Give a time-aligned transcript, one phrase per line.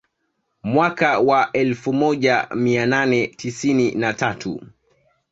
[0.63, 4.61] Mwaka wa elfu moja mia nane tisini na tatu